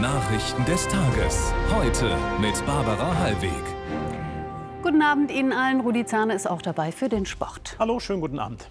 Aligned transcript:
Nachrichten 0.00 0.64
des 0.64 0.88
Tages. 0.88 1.52
Heute 1.74 2.16
mit 2.40 2.64
Barbara 2.64 3.14
Hallweg. 3.18 3.50
Guten 4.82 5.02
Abend 5.02 5.30
Ihnen 5.30 5.52
allen. 5.52 5.80
Rudi 5.80 6.06
Zahne 6.06 6.32
ist 6.32 6.48
auch 6.48 6.62
dabei 6.62 6.90
für 6.90 7.10
den 7.10 7.26
Sport. 7.26 7.76
Hallo, 7.78 8.00
schönen 8.00 8.22
guten 8.22 8.38
Abend. 8.38 8.70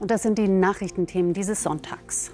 Und 0.00 0.10
das 0.10 0.22
sind 0.22 0.36
die 0.36 0.48
Nachrichtenthemen 0.48 1.32
dieses 1.32 1.62
Sonntags. 1.62 2.32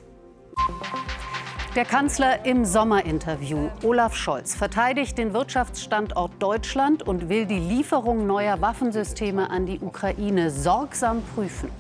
Der 1.77 1.85
Kanzler 1.85 2.45
im 2.45 2.65
Sommerinterview. 2.65 3.69
Olaf 3.85 4.17
Scholz 4.17 4.57
verteidigt 4.57 5.19
den 5.19 5.33
Wirtschaftsstandort 5.35 6.33
Deutschland 6.41 7.07
und 7.07 7.29
will 7.29 7.47
die 7.47 7.61
Lieferung 7.61 8.27
neuer 8.27 8.61
Waffensysteme 8.61 9.51
an 9.51 9.67
die 9.67 9.79
Ukraine 9.79 10.51
sorgsam 10.51 11.23
prüfen. 11.37 11.71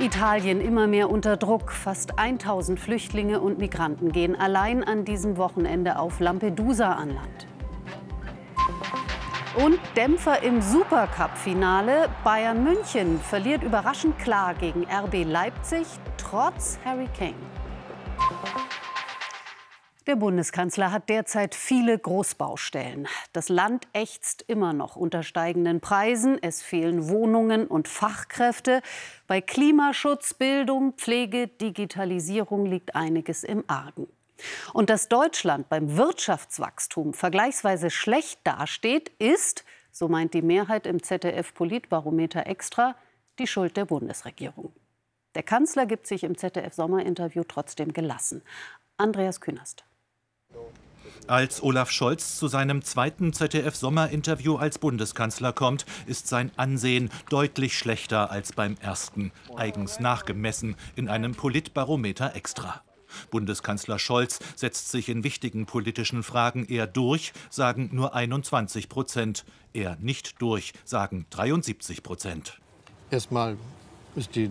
Italien 0.00 0.60
immer 0.60 0.86
mehr 0.86 1.10
unter 1.10 1.36
Druck. 1.36 1.72
Fast 1.72 2.20
1000 2.20 2.78
Flüchtlinge 2.78 3.40
und 3.40 3.58
Migranten 3.58 4.12
gehen 4.12 4.36
allein 4.36 4.84
an 4.84 5.04
diesem 5.04 5.36
Wochenende 5.36 5.98
auf 5.98 6.20
Lampedusa 6.20 6.92
an 6.92 7.08
Land. 7.08 7.46
Und 9.56 9.80
Dämpfer 9.96 10.40
im 10.44 10.62
Supercup-Finale. 10.62 12.08
Bayern 12.22 12.62
München 12.62 13.18
verliert 13.20 13.64
überraschend 13.64 14.16
klar 14.20 14.54
gegen 14.54 14.84
RB 14.84 15.24
Leipzig, 15.24 15.88
trotz 16.16 16.78
Harry 16.84 17.08
Kane. 17.18 17.57
Der 20.08 20.16
Bundeskanzler 20.16 20.90
hat 20.90 21.10
derzeit 21.10 21.54
viele 21.54 21.98
Großbaustellen. 21.98 23.06
Das 23.34 23.50
Land 23.50 23.86
ächzt 23.92 24.42
immer 24.48 24.72
noch 24.72 24.96
unter 24.96 25.22
steigenden 25.22 25.82
Preisen. 25.82 26.38
Es 26.40 26.62
fehlen 26.62 27.10
Wohnungen 27.10 27.66
und 27.66 27.88
Fachkräfte. 27.88 28.80
Bei 29.26 29.42
Klimaschutz, 29.42 30.32
Bildung, 30.32 30.94
Pflege, 30.94 31.46
Digitalisierung 31.46 32.64
liegt 32.64 32.96
einiges 32.96 33.44
im 33.44 33.64
Argen. 33.66 34.06
Und 34.72 34.88
dass 34.88 35.10
Deutschland 35.10 35.68
beim 35.68 35.98
Wirtschaftswachstum 35.98 37.12
vergleichsweise 37.12 37.90
schlecht 37.90 38.40
dasteht, 38.44 39.10
ist, 39.18 39.66
so 39.92 40.08
meint 40.08 40.32
die 40.32 40.40
Mehrheit 40.40 40.86
im 40.86 41.02
ZDF-Politbarometer 41.02 42.46
extra, 42.46 42.94
die 43.38 43.46
Schuld 43.46 43.76
der 43.76 43.84
Bundesregierung. 43.84 44.72
Der 45.34 45.42
Kanzler 45.42 45.84
gibt 45.84 46.06
sich 46.06 46.24
im 46.24 46.38
ZDF-Sommerinterview 46.38 47.44
trotzdem 47.46 47.92
gelassen. 47.92 48.40
Andreas 48.96 49.42
Künast. 49.42 49.84
Als 51.28 51.62
Olaf 51.62 51.90
Scholz 51.90 52.38
zu 52.38 52.48
seinem 52.48 52.82
zweiten 52.82 53.34
ZDF-Sommerinterview 53.34 54.56
als 54.56 54.78
Bundeskanzler 54.78 55.52
kommt, 55.52 55.84
ist 56.06 56.26
sein 56.26 56.50
Ansehen 56.56 57.10
deutlich 57.28 57.76
schlechter 57.76 58.30
als 58.30 58.54
beim 58.54 58.78
ersten, 58.80 59.30
eigens 59.54 60.00
nachgemessen 60.00 60.74
in 60.96 61.10
einem 61.10 61.34
Politbarometer 61.34 62.34
extra. 62.34 62.80
Bundeskanzler 63.30 63.98
Scholz 63.98 64.38
setzt 64.56 64.90
sich 64.90 65.10
in 65.10 65.22
wichtigen 65.22 65.66
politischen 65.66 66.22
Fragen 66.22 66.64
eher 66.64 66.86
durch, 66.86 67.34
sagen 67.50 67.90
nur 67.92 68.14
21 68.14 68.88
Prozent. 68.88 69.44
Eher 69.74 69.98
nicht 70.00 70.40
durch, 70.40 70.72
sagen 70.86 71.26
73 71.28 72.02
Prozent. 72.02 72.58
Erstmal 73.10 73.58
ist 74.16 74.34
die 74.34 74.50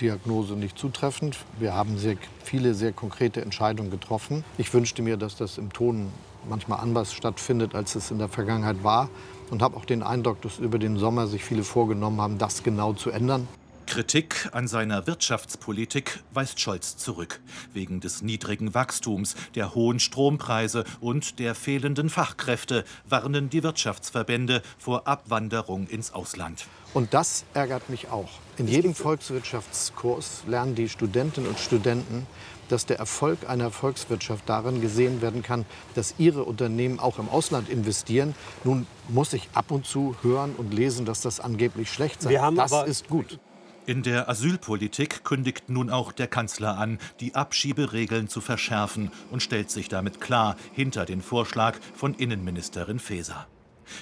Diagnose 0.00 0.54
nicht 0.54 0.78
zutreffend. 0.78 1.36
Wir 1.58 1.74
haben 1.74 1.98
sehr 1.98 2.16
viele 2.42 2.74
sehr 2.74 2.92
konkrete 2.92 3.42
Entscheidungen 3.42 3.90
getroffen. 3.90 4.44
Ich 4.58 4.72
wünschte 4.72 5.02
mir, 5.02 5.16
dass 5.16 5.36
das 5.36 5.58
im 5.58 5.72
Ton 5.72 6.12
manchmal 6.48 6.80
anders 6.80 7.12
stattfindet, 7.12 7.74
als 7.74 7.94
es 7.94 8.10
in 8.10 8.18
der 8.18 8.28
Vergangenheit 8.28 8.82
war. 8.82 9.08
Und 9.50 9.62
habe 9.62 9.76
auch 9.76 9.84
den 9.84 10.02
Eindruck, 10.02 10.42
dass 10.42 10.58
über 10.58 10.78
den 10.78 10.96
Sommer 10.98 11.26
sich 11.28 11.44
viele 11.44 11.62
vorgenommen 11.62 12.20
haben, 12.20 12.38
das 12.38 12.62
genau 12.62 12.94
zu 12.94 13.10
ändern. 13.10 13.46
Kritik 13.86 14.48
an 14.52 14.68
seiner 14.68 15.06
Wirtschaftspolitik 15.06 16.22
weist 16.32 16.60
Scholz 16.60 16.96
zurück. 16.96 17.40
Wegen 17.72 18.00
des 18.00 18.20
niedrigen 18.20 18.74
Wachstums, 18.74 19.36
der 19.54 19.74
hohen 19.74 20.00
Strompreise 20.00 20.84
und 21.00 21.38
der 21.38 21.54
fehlenden 21.54 22.10
Fachkräfte 22.10 22.84
warnen 23.08 23.48
die 23.48 23.62
Wirtschaftsverbände 23.62 24.62
vor 24.78 25.06
Abwanderung 25.06 25.86
ins 25.86 26.12
Ausland. 26.12 26.66
Und 26.92 27.14
das 27.14 27.44
ärgert 27.54 27.88
mich 27.88 28.08
auch. 28.08 28.30
In 28.58 28.68
jedem 28.68 28.94
Volkswirtschaftskurs 28.94 30.42
lernen 30.46 30.74
die 30.74 30.88
Studentinnen 30.88 31.48
und 31.48 31.58
Studenten, 31.58 32.26
dass 32.68 32.86
der 32.86 32.98
Erfolg 32.98 33.48
einer 33.48 33.70
Volkswirtschaft 33.70 34.48
darin 34.48 34.80
gesehen 34.80 35.22
werden 35.22 35.42
kann, 35.42 35.66
dass 35.94 36.14
ihre 36.18 36.44
Unternehmen 36.44 36.98
auch 36.98 37.18
im 37.18 37.28
Ausland 37.28 37.68
investieren. 37.68 38.34
Nun 38.64 38.86
muss 39.08 39.32
ich 39.32 39.48
ab 39.54 39.70
und 39.70 39.86
zu 39.86 40.16
hören 40.22 40.54
und 40.56 40.74
lesen, 40.74 41.06
dass 41.06 41.20
das 41.20 41.40
angeblich 41.40 41.90
schlecht 41.90 42.22
sei. 42.22 42.32
das 42.54 42.72
ist 42.86 43.08
gut. 43.08 43.38
In 43.86 44.02
der 44.02 44.28
Asylpolitik 44.28 45.22
kündigt 45.22 45.68
nun 45.68 45.90
auch 45.90 46.10
der 46.10 46.26
Kanzler 46.26 46.76
an, 46.76 46.98
die 47.20 47.36
Abschieberegeln 47.36 48.26
zu 48.26 48.40
verschärfen 48.40 49.12
und 49.30 49.44
stellt 49.44 49.70
sich 49.70 49.88
damit 49.88 50.20
klar 50.20 50.56
hinter 50.72 51.04
den 51.04 51.22
Vorschlag 51.22 51.78
von 51.94 52.12
Innenministerin 52.12 52.98
Faeser. 52.98 53.46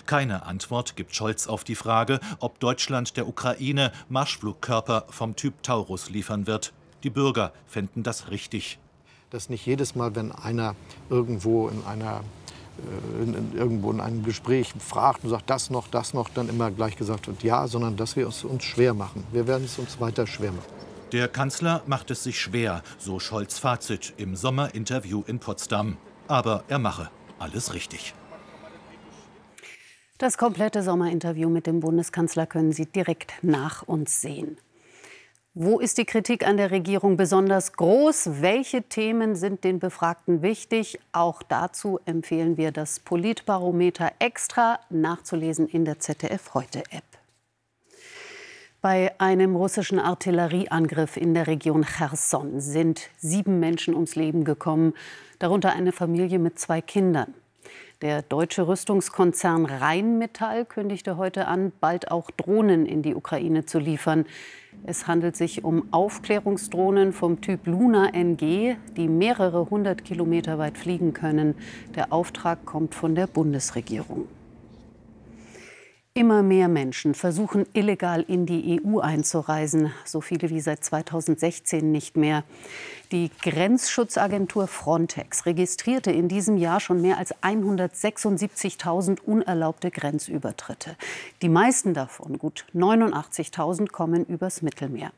Keine 0.07 0.47
Antwort 0.47 0.97
gibt 0.97 1.15
Scholz 1.15 1.47
auf 1.47 1.65
die 1.65 1.75
Frage, 1.75 2.19
ob 2.41 2.61
Deutschland 2.61 3.19
der 3.19 3.29
Ukraine 3.29 3.93
Marschflugkörper 4.09 5.05
vom 5.11 5.37
Typ 5.37 5.63
Taurus 5.63 6.09
liefern 6.09 6.47
wird. 6.47 6.73
Die 7.03 7.11
Bürger 7.11 7.53
fänden 7.67 8.03
das 8.03 8.31
richtig. 8.31 8.79
Dass 9.29 9.51
nicht 9.51 9.67
jedes 9.67 9.95
Mal, 9.95 10.17
wenn 10.17 10.33
einer 10.33 10.77
irgendwo 11.11 11.69
in 11.69 11.85
einer 11.85 12.25
in, 13.23 13.35
in, 13.35 13.57
irgendwo 13.57 13.91
in 13.91 14.01
einem 14.01 14.25
Gespräch 14.25 14.73
fragt 14.79 15.25
und 15.25 15.31
sagt, 15.31 15.49
das 15.51 15.71
noch, 15.71 15.89
das 15.89 16.15
noch, 16.15 16.29
dann 16.29 16.49
immer 16.49 16.71
gleich 16.71 16.97
gesagt 16.97 17.27
wird, 17.27 17.43
ja, 17.43 17.67
sondern 17.67 17.97
dass 17.97 18.17
wir 18.17 18.29
es 18.29 18.45
uns 18.45 18.65
schwer 18.65 18.95
machen. 18.95 19.25
Wir 19.33 19.47
werden 19.47 19.65
es 19.65 19.79
uns 19.79 20.01
weiter 20.01 20.27
schwer 20.27 20.53
machen. 20.53 20.73
Der 21.13 21.29
Kanzler 21.29 21.83
macht 21.87 22.11
es 22.11 22.25
sich 22.25 22.41
schwer, 22.41 22.83
so 22.99 23.21
Scholz 23.21 23.59
Fazit 23.59 24.15
im 24.17 24.35
Sommerinterview 24.35 25.23
in 25.27 25.39
Potsdam. 25.39 25.97
Aber 26.27 26.65
er 26.69 26.79
mache 26.79 27.11
alles 27.39 27.75
richtig. 27.75 28.15
Das 30.19 30.39
komplette 30.39 30.83
Sommerinterview 30.83 31.49
mit 31.51 31.67
dem 31.67 31.81
Bundeskanzler 31.81 32.47
können 32.47 32.73
Sie 32.73 32.87
direkt 32.87 33.35
nach 33.43 33.83
uns 33.83 34.21
sehen. 34.21 34.57
Wo 35.57 35.79
ist 35.79 35.99
die 35.99 36.05
Kritik 36.05 36.45
an 36.45 36.57
der 36.57 36.73
Regierung 36.73 37.17
besonders 37.17 37.75
groß? 37.75 38.43
Welche 38.43 38.83
Themen 38.83 39.37
sind 39.37 39.63
den 39.63 39.79
Befragten 39.79 40.43
wichtig? 40.43 40.99
Auch 41.13 41.45
dazu 41.45 42.01
empfehlen 42.07 42.57
wir 42.57 42.73
das 42.73 42.99
Politbarometer 42.99 44.11
extra 44.19 44.81
nachzulesen 44.91 45.69
in 45.69 45.85
der 45.85 46.01
ZDF 46.01 46.55
Heute 46.55 46.81
App. 46.91 47.05
Bei 48.81 49.15
einem 49.21 49.55
russischen 49.55 50.01
Artillerieangriff 50.01 51.17
in 51.17 51.35
der 51.35 51.47
Region 51.47 51.85
Cherson 51.85 52.59
sind 52.59 53.09
sieben 53.19 53.61
Menschen 53.61 53.95
ums 53.95 54.17
Leben 54.17 54.43
gekommen, 54.43 54.93
darunter 55.39 55.71
eine 55.71 55.93
Familie 55.93 56.41
mit 56.41 56.59
zwei 56.59 56.81
Kindern. 56.81 57.33
Der 58.03 58.23
deutsche 58.23 58.67
Rüstungskonzern 58.67 59.67
Rheinmetall 59.67 60.65
kündigte 60.65 61.17
heute 61.17 61.47
an, 61.47 61.73
bald 61.81 62.11
auch 62.11 62.31
Drohnen 62.33 62.87
in 62.87 63.03
die 63.03 63.15
Ukraine 63.15 63.67
zu 63.67 63.79
liefern. 63.79 64.27
Es 64.85 65.07
handelt 65.07 65.37
sich 65.37 65.63
um 65.63 65.87
Aufklärungsdrohnen 65.93 67.13
vom 67.13 67.41
Typ 67.41 67.67
Luna 67.67 68.09
NG, 68.13 68.75
die 68.97 69.09
mehrere 69.09 69.71
hundert 69.71 70.05
Kilometer 70.05 70.59
weit 70.59 70.77
fliegen 70.77 71.13
können. 71.13 71.55
Der 71.95 72.13
Auftrag 72.13 72.65
kommt 72.65 72.97
von 72.97 73.15
der 73.15 73.29
Bundesregierung. 73.29 74.27
Immer 76.17 76.45
mehr 76.45 76.69
Menschen 76.69 77.13
versuchen 77.13 77.67
illegal 77.73 78.23
in 78.29 78.47
die 78.47 78.81
EU 78.81 79.01
einzureisen, 79.01 79.93
so 80.05 80.21
viele 80.21 80.49
wie 80.49 80.61
seit 80.61 80.85
2016 80.85 81.91
nicht 81.91 82.17
mehr. 82.17 82.45
Die 83.11 83.33
Grenzschutzagentur 83.43 84.69
Frontex 84.69 85.45
registrierte 85.45 86.13
in 86.13 86.29
diesem 86.29 86.57
Jahr 86.57 86.79
schon 86.79 87.03
mehr 87.03 87.19
als 87.19 87.35
176.000 87.43 89.23
unerlaubte 89.23 89.91
Grenzübertritte. 89.91 90.95
Die 91.43 91.49
meisten 91.49 91.95
davon, 91.95 92.39
gut 92.39 92.65
89.000, 92.77 93.91
kommen 93.91 94.25
übers 94.25 94.63
Mittelmeer. 94.63 95.11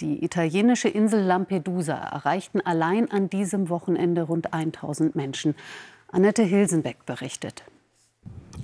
Die 0.00 0.24
italienische 0.24 0.88
Insel 0.88 1.20
Lampedusa 1.20 1.92
erreichten 1.92 2.62
allein 2.62 3.10
an 3.10 3.28
diesem 3.28 3.68
Wochenende 3.68 4.22
rund 4.22 4.54
1000 4.54 5.14
Menschen. 5.14 5.54
Annette 6.08 6.42
Hilsenbeck 6.42 7.04
berichtet. 7.04 7.64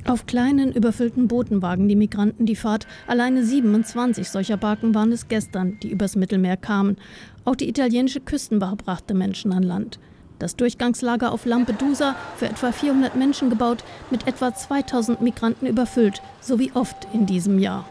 Auf 0.06 0.26
kleinen, 0.26 0.72
überfüllten 0.72 1.28
Booten 1.28 1.60
wagen 1.60 1.88
die 1.88 1.96
Migranten 1.96 2.46
die 2.46 2.56
Fahrt. 2.56 2.86
Alleine 3.06 3.44
27 3.44 4.28
solcher 4.28 4.56
Barken 4.56 4.94
waren 4.94 5.12
es 5.12 5.28
gestern, 5.28 5.78
die 5.82 5.90
übers 5.90 6.16
Mittelmeer 6.16 6.56
kamen. 6.56 6.96
Auch 7.44 7.56
die 7.56 7.68
italienische 7.68 8.20
Küstenwache 8.20 8.76
brachte 8.76 9.14
Menschen 9.14 9.52
an 9.52 9.62
Land. 9.62 9.98
Das 10.38 10.56
Durchgangslager 10.56 11.32
auf 11.32 11.44
Lampedusa, 11.44 12.14
für 12.36 12.46
etwa 12.46 12.72
400 12.72 13.16
Menschen 13.16 13.50
gebaut, 13.50 13.84
mit 14.10 14.26
etwa 14.26 14.54
2000 14.54 15.20
Migranten 15.20 15.66
überfüllt, 15.66 16.22
so 16.40 16.58
wie 16.58 16.72
oft 16.72 17.08
in 17.12 17.26
diesem 17.26 17.58
Jahr. 17.58 17.84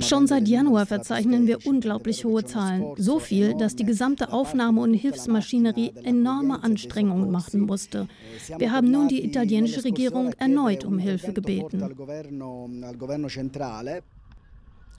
Schon 0.00 0.26
seit 0.26 0.48
Januar 0.48 0.86
verzeichnen 0.86 1.46
wir 1.46 1.66
unglaublich 1.66 2.24
hohe 2.24 2.44
Zahlen. 2.44 2.84
So 2.96 3.18
viel, 3.18 3.54
dass 3.54 3.76
die 3.76 3.84
gesamte 3.84 4.32
Aufnahme- 4.32 4.80
und 4.80 4.94
Hilfsmaschinerie 4.94 5.92
enorme 6.04 6.62
Anstrengungen 6.62 7.30
machen 7.30 7.60
musste. 7.60 8.08
Wir 8.56 8.72
haben 8.72 8.90
nun 8.90 9.08
die 9.08 9.24
italienische 9.24 9.84
Regierung 9.84 10.32
erneut 10.38 10.84
um 10.84 10.98
Hilfe 10.98 11.32
gebeten. 11.32 11.82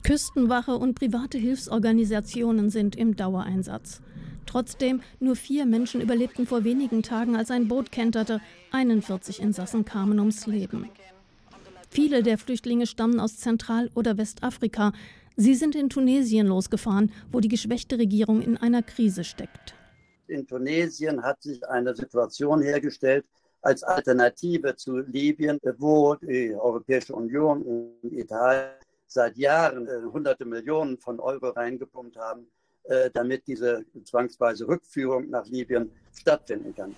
Küstenwache 0.04 0.76
und 0.76 0.94
private 0.94 1.38
Hilfsorganisationen 1.38 2.70
sind 2.70 2.96
im 2.96 3.16
Dauereinsatz. 3.16 4.00
Trotzdem, 4.46 5.02
nur 5.20 5.36
vier 5.36 5.66
Menschen 5.66 6.00
überlebten 6.00 6.46
vor 6.46 6.64
wenigen 6.64 7.02
Tagen, 7.02 7.36
als 7.36 7.50
ein 7.50 7.68
Boot 7.68 7.92
kenterte. 7.92 8.40
41 8.70 9.42
Insassen 9.42 9.84
kamen 9.84 10.18
ums 10.18 10.46
Leben. 10.46 10.88
Viele 11.90 12.22
der 12.22 12.38
Flüchtlinge 12.38 12.86
stammen 12.86 13.20
aus 13.20 13.38
Zentral- 13.38 13.90
oder 13.94 14.18
Westafrika. 14.18 14.92
Sie 15.36 15.54
sind 15.54 15.74
in 15.74 15.88
Tunesien 15.88 16.46
losgefahren, 16.46 17.12
wo 17.32 17.40
die 17.40 17.48
geschwächte 17.48 17.98
Regierung 17.98 18.42
in 18.42 18.56
einer 18.56 18.82
Krise 18.82 19.24
steckt. 19.24 19.74
In 20.26 20.46
Tunesien 20.46 21.22
hat 21.22 21.42
sich 21.42 21.66
eine 21.66 21.94
Situation 21.94 22.60
hergestellt, 22.60 23.24
als 23.62 23.82
Alternative 23.82 24.76
zu 24.76 24.98
Libyen, 24.98 25.58
wo 25.78 26.14
die 26.16 26.54
Europäische 26.54 27.14
Union 27.14 27.62
und 27.62 28.12
Italien 28.12 28.70
seit 29.06 29.36
Jahren 29.36 29.88
äh, 29.88 30.02
hunderte 30.12 30.44
Millionen 30.44 30.98
von 30.98 31.18
Euro 31.18 31.48
reingepumpt 31.48 32.16
haben, 32.16 32.46
äh, 32.84 33.10
damit 33.12 33.46
diese 33.46 33.84
zwangsweise 34.04 34.68
Rückführung 34.68 35.30
nach 35.30 35.46
Libyen 35.46 35.90
stattfinden 36.14 36.74
kann. 36.74 36.94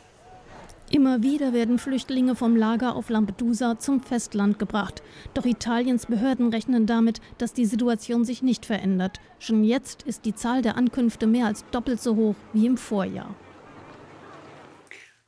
Immer 0.93 1.23
wieder 1.23 1.53
werden 1.53 1.79
Flüchtlinge 1.79 2.35
vom 2.35 2.57
Lager 2.57 2.97
auf 2.97 3.11
Lampedusa 3.11 3.79
zum 3.79 4.01
Festland 4.01 4.59
gebracht. 4.59 5.05
Doch 5.35 5.45
Italiens 5.45 6.07
Behörden 6.07 6.53
rechnen 6.53 6.87
damit, 6.87 7.21
dass 7.39 7.53
die 7.53 7.65
Situation 7.65 8.25
sich 8.25 8.43
nicht 8.43 8.67
verändert. 8.67 9.21
Schon 9.39 9.63
jetzt 9.63 10.03
ist 10.03 10.25
die 10.25 10.35
Zahl 10.35 10.63
der 10.63 10.77
Ankünfte 10.77 11.29
mehr 11.29 11.47
als 11.47 11.65
doppelt 11.71 12.03
so 12.03 12.17
hoch 12.17 12.35
wie 12.53 12.67
im 12.67 12.77
Vorjahr. 12.77 13.33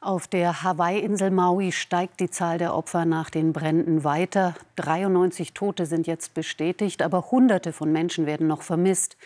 Auf 0.01 0.27
der 0.27 0.65
Hawaii-Insel 0.65 1.31
Maui 1.31 1.71
steigt 1.71 2.19
die 2.19 2.29
Zahl 2.29 2.59
der 2.59 2.75
Opfer 2.75 3.05
nach 3.05 3.31
den 3.31 3.53
Bränden 3.53 4.03
weiter. 4.03 4.57
93 4.75 5.55
Tote 5.55 5.87
sind 5.87 6.09
jetzt 6.09 6.35
bestätigt, 6.35 7.03
aber 7.03 7.31
Hunderte 7.31 7.73
von 7.73 7.93
Menschen 7.93 8.27
werden 8.27 8.49
noch 8.49 8.63
vermisst. 8.63 9.17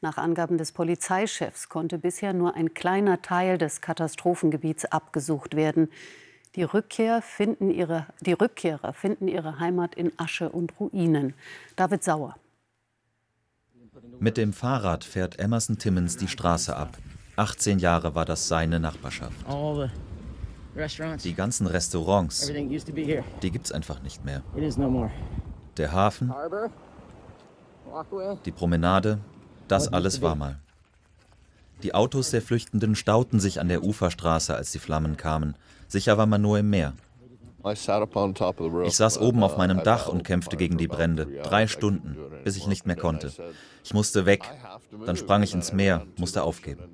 Nach 0.00 0.18
Angaben 0.18 0.58
des 0.58 0.72
Polizeichefs 0.72 1.68
konnte 1.68 1.98
bisher 1.98 2.32
nur 2.32 2.54
ein 2.54 2.74
kleiner 2.74 3.22
Teil 3.22 3.58
des 3.58 3.80
Katastrophengebiets 3.80 4.84
abgesucht 4.86 5.56
werden. 5.56 5.88
Die, 6.54 6.62
Rückkehr 6.62 7.22
finden 7.22 7.70
ihre, 7.70 8.06
die 8.20 8.32
Rückkehrer 8.32 8.92
finden 8.92 9.28
ihre 9.28 9.58
Heimat 9.58 9.94
in 9.94 10.12
Asche 10.18 10.48
und 10.48 10.78
Ruinen. 10.80 11.34
David 11.76 12.02
Sauer. 12.04 12.36
Mit 14.18 14.36
dem 14.36 14.52
Fahrrad 14.52 15.04
fährt 15.04 15.38
Emerson 15.38 15.78
Timmons 15.78 16.16
die 16.16 16.28
Straße 16.28 16.74
ab. 16.76 16.96
18 17.36 17.78
Jahre 17.78 18.14
war 18.14 18.24
das 18.24 18.48
seine 18.48 18.80
Nachbarschaft. 18.80 19.36
Die 21.24 21.34
ganzen 21.34 21.66
Restaurants, 21.66 22.50
die 23.42 23.50
gibt's 23.50 23.72
einfach 23.72 24.02
nicht 24.02 24.24
mehr. 24.24 24.42
Der 25.76 25.92
Hafen, 25.92 26.34
die 28.44 28.52
Promenade, 28.52 29.18
das 29.68 29.92
alles 29.92 30.22
war 30.22 30.34
mal. 30.34 30.58
Die 31.82 31.94
Autos 31.94 32.30
der 32.30 32.42
Flüchtenden 32.42 32.94
stauten 32.94 33.38
sich 33.38 33.60
an 33.60 33.68
der 33.68 33.82
Uferstraße, 33.82 34.54
als 34.54 34.72
die 34.72 34.78
Flammen 34.78 35.16
kamen. 35.16 35.56
Sicher 35.88 36.16
war 36.16 36.26
man 36.26 36.42
nur 36.42 36.58
im 36.58 36.70
Meer. 36.70 36.94
Ich 38.84 38.96
saß 38.96 39.18
oben 39.18 39.42
auf 39.42 39.56
meinem 39.56 39.82
Dach 39.82 40.08
und 40.08 40.22
kämpfte 40.22 40.56
gegen 40.56 40.78
die 40.78 40.86
Brände. 40.86 41.26
Drei 41.42 41.66
Stunden, 41.66 42.16
bis 42.44 42.56
ich 42.56 42.66
nicht 42.68 42.86
mehr 42.86 42.96
konnte. 42.96 43.32
Ich 43.84 43.92
musste 43.92 44.24
weg. 44.24 44.48
Dann 45.04 45.16
sprang 45.16 45.42
ich 45.42 45.52
ins 45.52 45.72
Meer, 45.72 46.06
musste 46.16 46.44
aufgeben. 46.44 46.84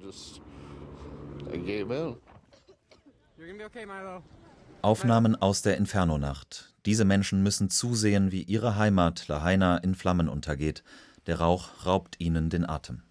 Aufnahmen 4.80 5.36
aus 5.36 5.62
der 5.62 5.76
Inferno-Nacht. 5.76 6.72
Diese 6.86 7.04
Menschen 7.04 7.42
müssen 7.42 7.70
zusehen, 7.70 8.32
wie 8.32 8.42
ihre 8.42 8.76
Heimat 8.76 9.28
Lahaina 9.28 9.76
in 9.76 9.94
Flammen 9.94 10.28
untergeht. 10.28 10.82
Der 11.26 11.38
Rauch 11.38 11.86
raubt 11.86 12.16
ihnen 12.18 12.50
den 12.50 12.68
Atem. 12.68 13.02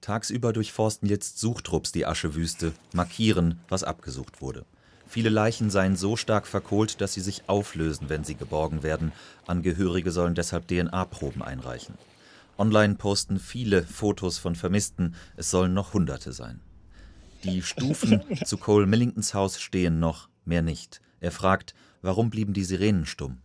Tagsüber 0.00 0.52
durchforsten 0.52 1.08
jetzt 1.08 1.38
Suchtrupps 1.38 1.92
die 1.92 2.06
Aschewüste, 2.06 2.72
markieren, 2.92 3.60
was 3.68 3.84
abgesucht 3.84 4.40
wurde. 4.40 4.64
Viele 5.06 5.28
Leichen 5.28 5.70
seien 5.70 5.96
so 5.96 6.16
stark 6.16 6.46
verkohlt, 6.46 7.00
dass 7.00 7.14
sie 7.14 7.20
sich 7.20 7.48
auflösen, 7.48 8.08
wenn 8.08 8.24
sie 8.24 8.34
geborgen 8.34 8.82
werden. 8.82 9.12
Angehörige 9.46 10.10
sollen 10.10 10.34
deshalb 10.34 10.66
DNA-Proben 10.68 11.42
einreichen. 11.42 11.94
Online 12.56 12.94
posten 12.94 13.38
viele 13.38 13.82
Fotos 13.82 14.38
von 14.38 14.54
Vermissten, 14.54 15.14
es 15.36 15.50
sollen 15.50 15.74
noch 15.74 15.92
Hunderte 15.92 16.32
sein. 16.32 16.60
Die 17.42 17.62
Stufen 17.62 18.22
zu 18.44 18.56
Cole 18.56 18.86
Millingtons 18.86 19.34
Haus 19.34 19.60
stehen 19.60 20.00
noch, 20.00 20.28
mehr 20.44 20.62
nicht. 20.62 21.00
Er 21.20 21.30
fragt, 21.30 21.74
warum 22.00 22.30
blieben 22.30 22.52
die 22.52 22.64
Sirenen 22.64 23.06
stumm? 23.06 23.38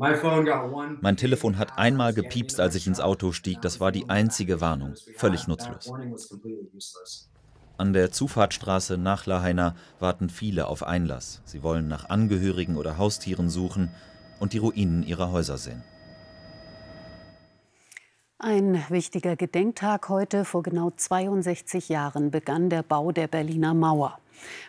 Mein 0.00 1.16
Telefon 1.18 1.58
hat 1.58 1.78
einmal 1.78 2.14
gepiepst, 2.14 2.58
als 2.58 2.74
ich 2.74 2.86
ins 2.86 3.00
Auto 3.00 3.32
stieg. 3.32 3.60
Das 3.60 3.80
war 3.80 3.92
die 3.92 4.08
einzige 4.08 4.60
Warnung. 4.60 4.94
Völlig 5.16 5.46
nutzlos. 5.46 5.92
An 7.76 7.92
der 7.92 8.10
Zufahrtsstraße 8.10 8.96
nach 8.96 9.26
Lahaina 9.26 9.74
warten 9.98 10.30
viele 10.30 10.68
auf 10.68 10.82
Einlass. 10.82 11.42
Sie 11.44 11.62
wollen 11.62 11.88
nach 11.88 12.08
Angehörigen 12.08 12.76
oder 12.76 12.98
Haustieren 12.98 13.50
suchen 13.50 13.90
und 14.38 14.52
die 14.54 14.58
Ruinen 14.58 15.02
ihrer 15.02 15.32
Häuser 15.32 15.58
sehen. 15.58 15.82
Ein 18.38 18.82
wichtiger 18.88 19.36
Gedenktag 19.36 20.08
heute. 20.08 20.46
Vor 20.46 20.62
genau 20.62 20.92
62 20.96 21.90
Jahren 21.90 22.30
begann 22.30 22.70
der 22.70 22.82
Bau 22.82 23.12
der 23.12 23.28
Berliner 23.28 23.74
Mauer. 23.74 24.19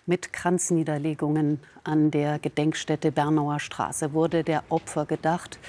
Mit 0.05 0.33
Kranzniederlegungen 0.33 1.59
an 1.83 2.11
der 2.11 2.39
Gedenkstätte 2.39 3.11
Bernauer 3.11 3.59
Straße 3.59 4.13
wurde 4.13 4.43
der 4.43 4.63
Opfer 4.69 5.05
gedacht. 5.05 5.59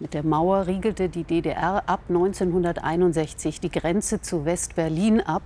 Mit 0.00 0.14
der 0.14 0.24
Mauer 0.24 0.66
riegelte 0.66 1.08
die 1.08 1.24
DDR 1.24 1.88
ab 1.88 2.00
1961 2.08 3.60
die 3.60 3.70
Grenze 3.70 4.20
zu 4.20 4.44
West-Berlin 4.44 5.20
ab. 5.20 5.42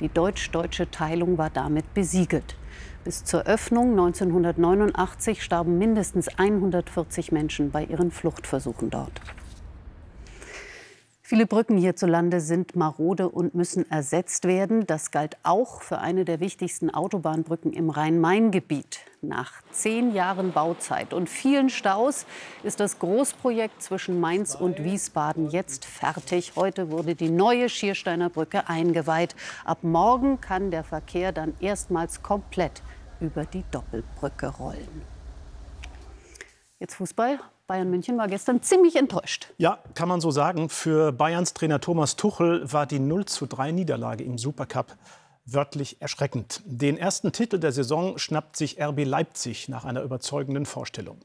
Die 0.00 0.08
deutsch-deutsche 0.08 0.90
Teilung 0.90 1.38
war 1.38 1.50
damit 1.50 1.92
besiegelt. 1.94 2.56
Bis 3.04 3.24
zur 3.24 3.44
Öffnung 3.46 3.90
1989 3.90 5.42
starben 5.42 5.78
mindestens 5.78 6.28
140 6.28 7.32
Menschen 7.32 7.70
bei 7.70 7.84
ihren 7.84 8.10
Fluchtversuchen 8.10 8.90
dort. 8.90 9.20
Viele 11.28 11.44
Brücken 11.44 11.76
hierzulande 11.76 12.40
sind 12.40 12.74
marode 12.74 13.28
und 13.28 13.54
müssen 13.54 13.84
ersetzt 13.90 14.46
werden. 14.46 14.86
Das 14.86 15.10
galt 15.10 15.36
auch 15.42 15.82
für 15.82 15.98
eine 15.98 16.24
der 16.24 16.40
wichtigsten 16.40 16.88
Autobahnbrücken 16.88 17.74
im 17.74 17.90
Rhein-Main-Gebiet. 17.90 19.00
Nach 19.20 19.52
zehn 19.70 20.14
Jahren 20.14 20.52
Bauzeit 20.52 21.12
und 21.12 21.28
vielen 21.28 21.68
Staus 21.68 22.24
ist 22.62 22.80
das 22.80 22.98
Großprojekt 22.98 23.82
zwischen 23.82 24.20
Mainz 24.20 24.54
und 24.54 24.82
Wiesbaden 24.82 25.50
jetzt 25.50 25.84
fertig. 25.84 26.54
Heute 26.56 26.90
wurde 26.90 27.14
die 27.14 27.28
neue 27.28 27.68
Schiersteiner 27.68 28.30
Brücke 28.30 28.66
eingeweiht. 28.66 29.36
Ab 29.66 29.80
morgen 29.82 30.40
kann 30.40 30.70
der 30.70 30.82
Verkehr 30.82 31.32
dann 31.32 31.52
erstmals 31.60 32.22
komplett 32.22 32.80
über 33.20 33.44
die 33.44 33.64
Doppelbrücke 33.70 34.46
rollen. 34.46 35.02
Jetzt 36.80 36.94
Fußball. 36.94 37.38
Bayern 37.68 37.90
München 37.90 38.16
war 38.16 38.28
gestern 38.28 38.62
ziemlich 38.62 38.96
enttäuscht. 38.96 39.52
Ja, 39.58 39.78
kann 39.92 40.08
man 40.08 40.22
so 40.22 40.30
sagen. 40.30 40.70
Für 40.70 41.12
Bayerns 41.12 41.52
Trainer 41.52 41.80
Thomas 41.82 42.16
Tuchel 42.16 42.72
war 42.72 42.86
die 42.86 42.98
0 42.98 43.26
zu 43.26 43.46
3 43.46 43.72
Niederlage 43.72 44.24
im 44.24 44.38
Supercup 44.38 44.96
wörtlich 45.44 46.00
erschreckend. 46.00 46.62
Den 46.64 46.96
ersten 46.96 47.30
Titel 47.30 47.58
der 47.58 47.72
Saison 47.72 48.16
schnappt 48.16 48.56
sich 48.56 48.80
RB 48.80 49.04
Leipzig 49.04 49.68
nach 49.68 49.84
einer 49.84 50.00
überzeugenden 50.02 50.64
Vorstellung. 50.64 51.18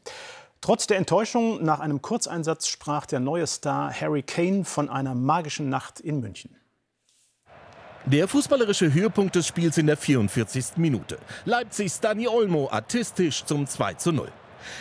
Trotz 0.60 0.86
der 0.86 0.98
Enttäuschung 0.98 1.64
nach 1.64 1.80
einem 1.80 2.02
Kurzeinsatz 2.02 2.68
sprach 2.68 3.06
der 3.06 3.22
neue 3.22 3.48
Star 3.48 3.94
Harry 3.94 4.22
Kane 4.22 4.66
von 4.66 4.90
einer 4.90 5.16
magischen 5.16 5.70
Nacht 5.70 6.02
in 6.02 6.20
München. 6.20 6.58
Der 8.06 8.28
fußballerische 8.28 8.94
Höhepunkt 8.94 9.36
des 9.36 9.48
Spiels 9.48 9.78
in 9.78 9.88
der 9.88 9.96
44. 9.96 10.76
Minute. 10.76 11.20
Leipzigs 11.46 12.02
Dani 12.02 12.28
Olmo 12.28 12.68
artistisch 12.70 13.46
zum 13.46 13.66
2 13.66 13.94
zu 13.94 14.12
0. 14.12 14.28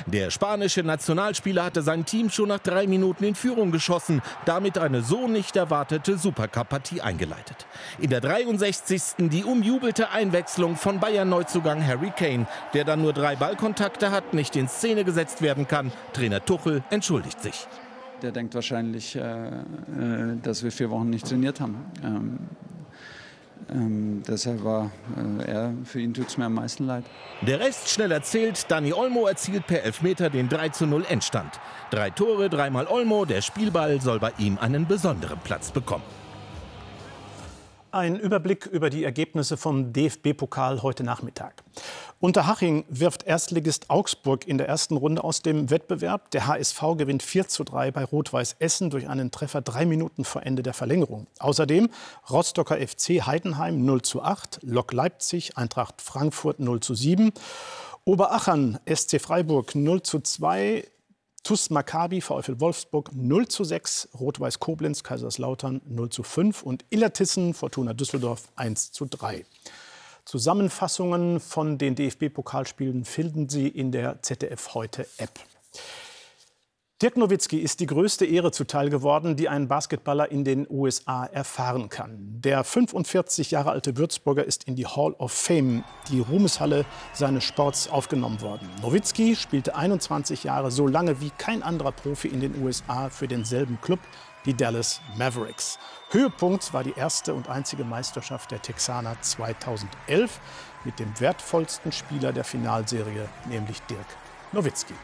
Der 0.07 0.31
spanische 0.31 0.83
Nationalspieler 0.83 1.65
hatte 1.65 1.83
sein 1.83 2.05
Team 2.05 2.31
schon 2.31 2.49
nach 2.49 2.59
drei 2.59 2.87
Minuten 2.87 3.25
in 3.25 3.35
Führung 3.35 3.71
geschossen, 3.73 4.23
damit 4.45 4.79
eine 4.79 5.03
so 5.03 5.29
nicht 5.29 5.57
erwartete 5.57 6.19
Supercup-Partie 6.19 7.01
eingeleitet. 7.01 7.67
In 7.99 8.11
der 8.11 8.21
63. 8.21 9.03
die 9.31 9.45
umjubelte 9.45 10.11
Einwechslung 10.11 10.77
von 10.77 11.01
Bayern-Neuzugang 11.01 11.87
Harry 11.87 12.13
Kane, 12.17 12.47
der 12.75 12.85
dann 12.85 13.03
nur 13.03 13.13
drei 13.13 13.37
Ballkontakte 13.37 14.11
hat, 14.11 14.35
nicht 14.35 14.57
in 14.57 14.69
Szene 14.69 15.05
gesetzt 15.05 15.43
werden 15.43 15.69
kann. 15.69 15.93
Trainer 16.13 16.45
Tuchel 16.45 16.83
entschuldigt 16.91 17.43
sich. 17.43 17.67
Der 18.23 18.31
denkt 18.31 18.55
wahrscheinlich, 18.55 19.17
äh, 19.17 19.21
äh 19.21 19.63
dass 20.43 20.63
wir 20.63 20.71
vier 20.71 20.91
Wochen 20.91 21.11
nicht 21.11 21.27
trainiert 21.27 21.61
haben. 21.61 21.87
Ähm, 22.05 22.39
ähm, 23.71 24.23
deshalb 24.27 24.65
war 24.65 24.91
äh, 25.17 25.51
er, 25.51 25.73
für 25.85 26.01
ihn 26.01 26.15
tut 26.15 26.29
es 26.29 26.39
mir 26.39 26.47
am 26.47 26.55
meisten 26.55 26.87
leid. 26.87 27.05
Der 27.43 27.61
Rest 27.61 27.89
schnell 27.89 28.11
erzählt. 28.13 28.71
Dani 28.71 28.93
Olmo 28.93 29.27
erzielt 29.27 29.67
per 29.67 29.83
Elfmeter 29.83 30.31
den 30.31 30.49
3 30.49 30.71
zu 30.71 30.87
0 30.87 31.05
Endstand. 31.09 31.61
Drei 31.91 32.11
Tore, 32.11 32.49
dreimal 32.49 32.87
Olmo. 32.87 33.25
Der 33.25 33.43
Spielball 33.43 34.01
soll 34.01 34.19
bei 34.19 34.33
ihm 34.39 34.59
einen 34.59 34.87
besonderen 34.87 35.39
Platz 35.45 35.71
bekommen. 35.71 36.05
Ein 37.95 38.19
Überblick 38.19 38.65
über 38.65 38.89
die 38.89 39.05
Ergebnisse 39.05 39.59
vom 39.59 39.93
DFB-Pokal 39.93 40.83
heute 40.83 41.05
Nachmittag. 41.05 41.63
Unterhaching 42.21 42.87
wirft 42.89 43.25
Erstligist 43.25 43.91
Augsburg 43.91 44.49
in 44.49 44.57
der 44.57 44.67
ersten 44.67 44.97
Runde 44.97 45.23
aus 45.23 45.43
dem 45.43 45.69
Wettbewerb. 45.69 46.31
Der 46.31 46.47
HSV 46.47 46.81
gewinnt 46.97 47.23
4 47.23 47.49
zu 47.49 47.65
3 47.65 47.91
bei 47.91 48.03
Rot-Weiß 48.05 48.57
Essen 48.61 48.89
durch 48.89 49.11
einen 49.11 49.31
Treffer 49.31 49.61
drei 49.61 49.85
Minuten 49.85 50.25
vor 50.25 50.43
Ende 50.43 50.63
der 50.63 50.73
Verlängerung. 50.73 51.27
Außerdem 51.39 51.91
Rostocker 52.31 52.79
FC 52.79 53.27
Heidenheim 53.27 53.85
0 53.85 54.01
zu 54.01 54.23
8, 54.23 54.61
Lok 54.63 54.95
Leipzig, 54.95 55.59
Eintracht 55.59 56.01
Frankfurt 56.01 56.61
0 56.61 56.81
zu 56.81 56.95
7, 56.95 57.31
Oberachern 58.07 58.79
SC 58.91 59.21
Freiburg 59.21 59.75
0 59.75 60.03
zu 60.03 60.21
2, 60.21 60.85
TuS 61.43 61.71
Maccabi, 61.71 62.21
VfL 62.21 62.61
Wolfsburg 62.61 63.11
0 63.15 63.49
zu 63.49 63.65
6, 63.65 64.11
Rot-Weiß 64.19 64.61
Koblenz, 64.61 65.03
Kaiserslautern 65.03 65.81
0 65.87 66.11
zu 66.11 66.23
5 66.23 66.63
und 66.63 66.85
Illertissen, 66.91 67.53
Fortuna 67.53 67.95
Düsseldorf 67.95 68.49
1 68.55 68.93
zu 68.93 69.07
3. 69.07 69.45
Zusammenfassungen 70.25 71.41
von 71.41 71.79
den 71.79 71.97
DFB-Pokalspielen 71.97 73.05
finden 73.05 73.49
Sie 73.49 73.67
in 73.67 73.91
der 73.91 74.23
ZDF 74.23 74.75
Heute 74.75 75.09
App. 75.19 75.41
Dirk 77.03 77.17
Nowitzki 77.17 77.59
ist 77.59 77.81
die 77.81 77.87
größte 77.87 78.25
Ehre 78.25 78.53
zuteil 78.53 78.89
geworden, 78.89 79.35
die 79.35 79.49
ein 79.49 79.67
Basketballer 79.67 80.31
in 80.31 80.45
den 80.45 80.69
USA 80.71 81.25
erfahren 81.25 81.89
kann. 81.89 82.17
Der 82.45 82.63
45 82.63 83.51
Jahre 83.51 83.73
alte 83.73 83.97
Würzburger 83.97 84.45
ist 84.45 84.69
in 84.69 84.77
die 84.77 84.87
Hall 84.87 85.13
of 85.15 85.33
Fame, 85.33 85.83
die 86.13 86.21
Ruhmeshalle 86.21 86.85
seines 87.13 87.43
Sports, 87.43 87.89
aufgenommen 87.91 88.41
worden. 88.41 88.71
Nowitzki 88.83 89.35
spielte 89.35 89.75
21 89.75 90.45
Jahre 90.45 90.71
so 90.71 90.87
lange 90.87 91.21
wie 91.21 91.31
kein 91.39 91.65
anderer 91.65 91.91
Profi 91.91 92.29
in 92.29 92.41
den 92.41 92.63
USA 92.63 93.11
für 93.11 93.27
denselben 93.27 93.81
Club, 93.81 93.99
die 94.47 94.55
Dallas 94.55 95.01
Mavericks. 95.19 95.81
Höhepunkt 96.11 96.73
war 96.73 96.85
die 96.85 96.95
erste 96.95 97.35
und 97.35 97.49
einzige 97.49 97.83
Meisterschaft 97.83 98.53
der 98.53 98.63
Texaner 98.63 99.17
2011 99.21 100.39
mit 100.85 101.01
dem 101.01 101.19
wertvollsten 101.19 101.91
Spieler 101.91 102.33
der 102.33 102.45
Finalserie, 102.45 103.29
nämlich 103.49 103.83
Dirk 103.91 104.07
Nowitzki. 104.53 104.95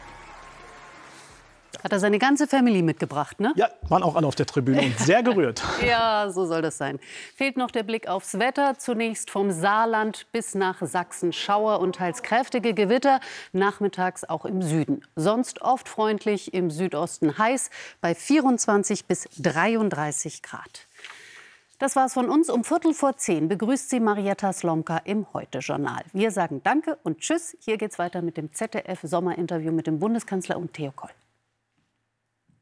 Hat 1.82 1.92
er 1.92 2.00
seine 2.00 2.18
ganze 2.18 2.48
Family 2.48 2.82
mitgebracht, 2.82 3.38
ne? 3.38 3.52
Ja, 3.56 3.68
waren 3.88 4.02
auch 4.02 4.16
alle 4.16 4.26
auf 4.26 4.34
der 4.34 4.46
Tribüne 4.46 4.82
und 4.82 4.98
sehr 4.98 5.22
gerührt. 5.22 5.62
ja, 5.86 6.28
so 6.30 6.44
soll 6.44 6.60
das 6.60 6.76
sein. 6.76 6.98
Fehlt 7.36 7.56
noch 7.56 7.70
der 7.70 7.84
Blick 7.84 8.08
aufs 8.08 8.38
Wetter. 8.38 8.78
Zunächst 8.78 9.30
vom 9.30 9.52
Saarland 9.52 10.26
bis 10.32 10.54
nach 10.54 10.82
Sachsen. 10.82 11.32
Schauer 11.32 11.80
und 11.80 11.96
teils 11.96 12.22
kräftige 12.22 12.74
Gewitter. 12.74 13.20
Nachmittags 13.52 14.24
auch 14.24 14.44
im 14.44 14.60
Süden. 14.60 15.02
Sonst 15.14 15.62
oft 15.62 15.88
freundlich, 15.88 16.52
im 16.52 16.70
Südosten 16.70 17.38
heiß 17.38 17.70
bei 18.00 18.14
24 18.14 19.06
bis 19.06 19.28
33 19.38 20.42
Grad. 20.42 20.86
Das 21.78 21.94
war's 21.94 22.14
von 22.14 22.28
uns. 22.28 22.50
Um 22.50 22.64
Viertel 22.64 22.92
vor 22.92 23.16
zehn 23.16 23.46
begrüßt 23.46 23.88
Sie 23.88 24.00
Marietta 24.00 24.52
Slomka 24.52 24.96
im 25.04 25.32
Heute-Journal. 25.32 26.02
Wir 26.12 26.32
sagen 26.32 26.60
Danke 26.64 26.98
und 27.04 27.20
Tschüss. 27.20 27.56
Hier 27.60 27.78
geht's 27.78 28.00
weiter 28.00 28.20
mit 28.20 28.36
dem 28.36 28.52
ZDF-Sommerinterview 28.52 29.70
mit 29.70 29.86
dem 29.86 30.00
Bundeskanzler 30.00 30.56
und 30.56 30.72
Theo 30.72 30.90
Koll. 30.90 31.10